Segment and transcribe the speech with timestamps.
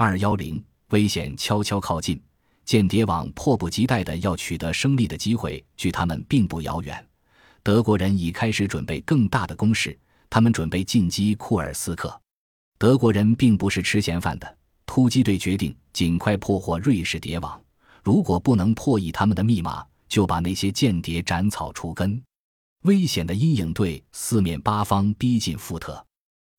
[0.00, 2.22] 二幺零，危险悄悄靠近，
[2.64, 7.04] 间谍网迫不及待的要取得胜利的机会，距他们并不遥远。
[7.64, 9.98] 德国人已开始准备更大的攻势，
[10.30, 12.16] 他们准备进击库尔斯克。
[12.78, 14.56] 德国人并不是吃闲饭的，
[14.86, 17.60] 突击队决定尽快破获瑞士谍网。
[18.04, 22.22] 如果不能破译他们的密码，就把那些间谍斩草除根。
[22.84, 26.06] 危险的阴影队四面八方逼近富特，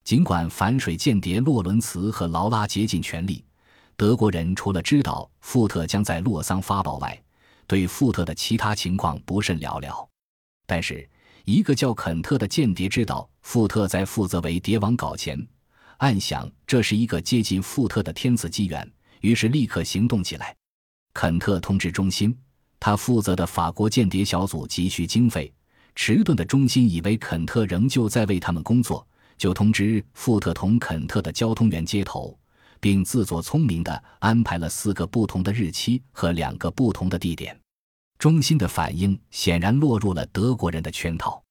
[0.10, 3.46] 尽管反水间谍洛伦茨和劳拉竭尽全力，
[3.96, 7.22] 德国人除了知道富特将在洛桑发报外，
[7.68, 10.10] 对富特的其他情况不甚了了。
[10.66, 11.08] 但是，
[11.46, 15.40] 一个叫肯特的间谍知道富特在负责为谍网搞钱，
[15.98, 20.56] 暗想这是一个接近富特的天赐机缘，于是立刻行动起来。
[21.14, 22.36] 肯特通知中心，
[22.80, 25.54] 他负责的法国间谍小组急需经费。
[25.94, 29.06] 迟钝的中心以为肯特仍旧在为他们工作，
[29.40, 32.38] 就通知富特同肯特的交通员接头，
[32.80, 37.58] 并自作聪明地安排了四个不同的日期和两个不同的地点。
[38.20, 41.42] 中心的反应显然落入了德国人的圈套。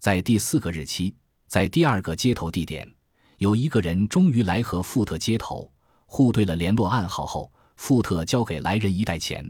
[0.00, 1.14] 在第四个日期，
[1.46, 2.92] 在第二个接头地点，
[3.38, 5.70] 有一个人终于来和富特接头，
[6.06, 9.48] 互对了联络暗号后，富特交给来人一袋钱。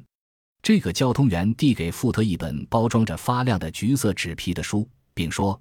[0.61, 5.59] 这个交通员递给富特一本包装着发亮的橘色纸皮的书，并说，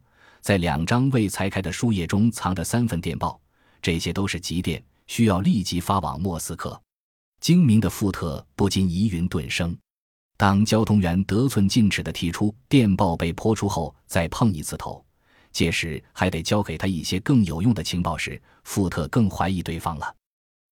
[0.48, 3.38] 在两张未裁开的书页中藏着三份电报，
[3.82, 6.82] 这些都是急电，需要立即发往莫斯科。
[7.42, 9.78] 精明的富特不禁疑云顿生。
[10.38, 15.06] 当交通员得寸进尺地提出电报被泼出后再碰一次头，
[15.52, 20.16] 届时还得交给他一些更有用的情报时，富特更怀疑对方了。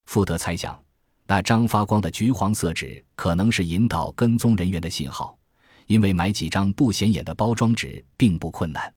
[0.05, 0.81] 富特猜想。
[1.27, 5.37] 那张发光的橘黄色纸可能是引导跟踪人员的信号，
[5.87, 8.94] 因为买几张不显眼的包装纸并不困难。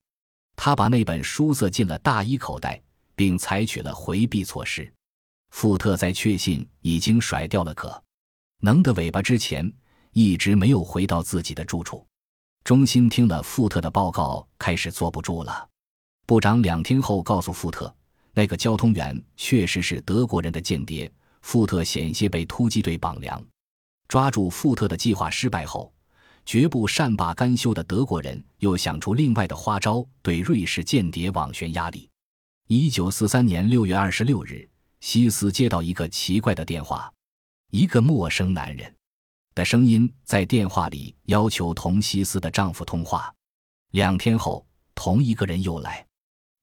[0.61, 2.81] 他把那本书塞进了大衣口袋，
[3.15, 4.91] 并采取了回避措施。
[5.51, 8.03] 富特在确信已经甩掉了可
[8.59, 9.71] 能的尾巴之前，
[10.11, 12.05] 一直没有回到自己的住处。
[12.65, 15.65] 中心听了富特的报告，开始坐不住了。
[16.25, 17.95] 部长两天后告诉富特，
[18.33, 21.09] 那个交通员确实是德国人的间谍。
[21.41, 23.41] 富特险些被突击队绑梁，
[24.09, 25.89] 抓住富特的计划失败后，
[26.49, 32.09] 绝不善罢甘休的德国人又想出另外的花招，对瑞士间谍网悬压力。
[32.65, 34.67] 一九四三年六月二十六日，
[34.99, 37.13] 西斯接到一个奇怪的电话，
[37.69, 38.91] 一个陌生男人
[39.53, 43.31] 的声音在电话里要求同西斯的丈夫通话。
[43.91, 44.65] 两天后，
[44.95, 46.03] 同一个人又来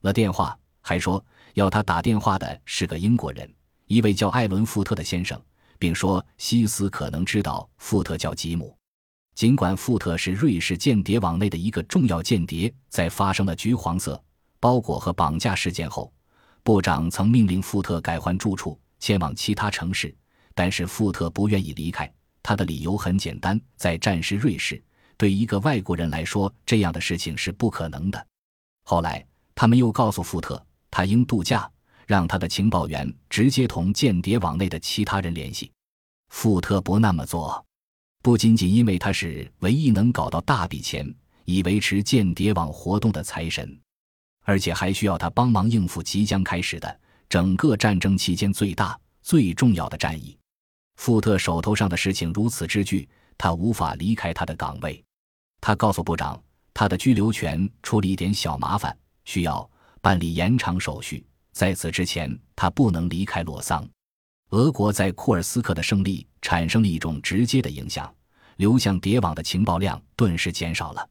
[0.00, 3.48] 了电话，还说要他打电话的是个英国人。
[3.86, 5.40] 一位叫艾伦·富特的先生，
[5.78, 8.76] 并说西斯可能知道富特叫吉姆。
[9.36, 14.18] 尽管富特是瑞士间谍网内的一个重要间谍，在发生了橘黄色
[14.58, 16.10] 包裹和绑架事件后，
[16.62, 20.12] 部长曾命令富特改换住处，前往其他城市。
[20.54, 22.10] 但是富特不愿意离开，
[22.42, 24.82] 他的理由很简单：在战时瑞士，
[25.18, 28.26] 对一个外国人来说，这样的事情是不可能的。
[28.84, 29.22] 后来，
[29.54, 31.70] 他们又告诉富特，他应度假。
[32.06, 35.72] 让他的情报员直接同间谍网内的其他人联系。
[36.28, 37.65] 富特不那么做，
[38.26, 41.08] 不仅仅因为他是唯一能搞到大笔钱
[41.44, 43.80] 以维持间谍网活动的财神，
[44.42, 50.36] 而且还需要他帮忙应付即将开始的整个战争期间最大、最重要的战役。
[50.96, 55.00] 富特手头上的事情如此之巨，他无法离开他的岗位。
[55.60, 56.42] 他告诉部长，
[56.74, 59.70] 他的居留权出了一点小麻烦，需要
[60.00, 61.24] 办理延长手续。
[61.52, 63.88] 在此之前，他不能离开洛桑。
[64.50, 68.14] 俄国在库尔斯克的胜利产生了一种直接的影响，
[68.58, 71.04] 流向谍网的情报量顿时减少了。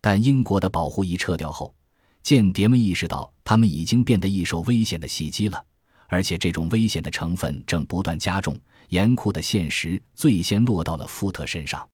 [0.00, 1.74] 但英国的保护一撤掉后，
[2.22, 5.62] 间谍们意识到他们已经变得易受危险的袭击了，
[6.08, 8.58] 而且这种危险的成分正不断加重。
[8.88, 11.86] 严酷的现实最先落到了富特身上。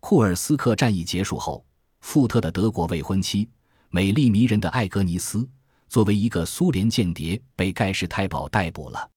[0.00, 1.64] 库尔斯克战役结束后，
[2.00, 3.48] 富特的德国未婚妻、
[3.90, 5.48] 美丽迷人的艾格尼斯。
[5.88, 9.08] 作为一个苏联间谍，被盖世太保逮捕了，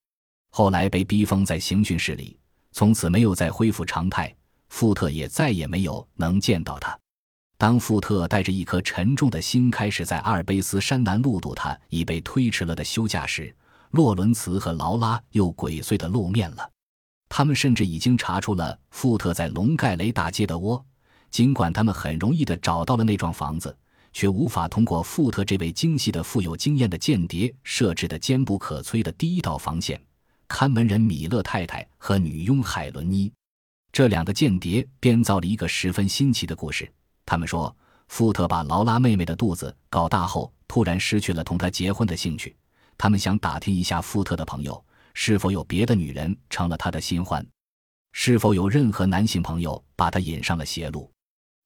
[0.52, 2.38] 后来被逼封在刑讯室里，
[2.78, 4.32] 从此没有再恢复常态。
[4.70, 6.96] 富特也再也没有能见到他。
[7.58, 13.52] 当富特带着一颗沉重的心开始在阿尔卑斯山南路堵他已被推迟了的休假时，
[13.90, 16.70] 洛伦茨和劳拉又鬼祟的露面了。
[17.28, 20.86] 他们甚至已经查出了富特在龙盖雷大街的窝，
[21.32, 23.76] 尽管他们很容易的找到了那幢房子。
[24.14, 30.00] 却无法通过富特这位精细的、富有经验的间谍设置的坚不可摧的第一道防线——
[30.48, 33.32] 看门人米勒太太和女佣海伦妮。
[33.92, 36.92] 这两个间谍编造了一个十分新奇的故事。
[37.26, 37.76] 他们说，
[38.08, 42.56] 富特把劳拉妹妹的肚子搞大后，突然失去了同她结婚的兴趣。
[42.98, 44.84] 他们想打听一下富特的朋友
[45.14, 47.46] 是否有别的女人成了他的新欢？
[48.14, 51.12] 是否有任何男性朋友把他引上了邪路？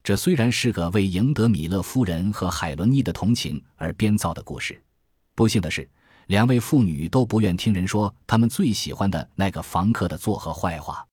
[0.04, 4.82] 这虽然是个为赢得米勒夫人和海伦妮的同情而编造的故事，
[5.36, 5.88] 不幸的是，
[6.32, 11.06] 两位妇女都不愿听人说他们最喜欢的那个房客的作和坏话。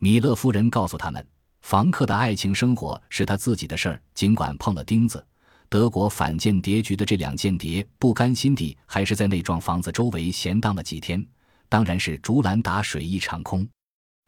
[0.00, 1.24] 米勒夫人告诉他们，
[1.60, 5.24] 房客的爱情生活是他自己的事儿，尽管碰了钉子。
[5.68, 11.24] 德国反间谍局的这两间谍不甘心地还是在那幢房子周围闲荡了几天，
[11.68, 13.64] 当然是竹篮打水一场空。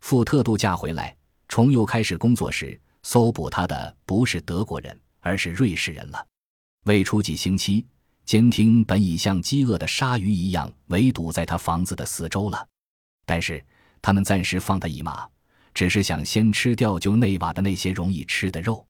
[0.02, 1.16] 富特度假回来，
[1.48, 2.80] 重又开始工作时。
[3.02, 6.24] 搜捕他的不是德国人，而是瑞士人了。
[6.84, 7.84] 未出几星期，
[8.28, 12.68] 监听本已像饥饿的鲨鱼一样围堵在他房子的四周了。
[13.24, 13.64] 但是
[14.02, 15.26] 他们暂时放他一马，
[15.72, 18.86] 只是想先吃掉就内瓦的那些容易吃的肉。